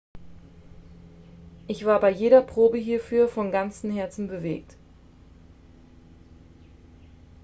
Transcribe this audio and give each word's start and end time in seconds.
ich 1.67 1.85
war 1.85 1.99
bei 1.99 2.09
jeder 2.09 2.41
probe 2.41 2.79
hierfür 2.79 3.27
von 3.27 3.51
ganzem 3.51 3.91
herzen 3.93 4.27
bewegt 4.27 4.75